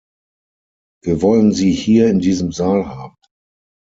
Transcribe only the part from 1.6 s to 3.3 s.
hier in diesem Saal haben.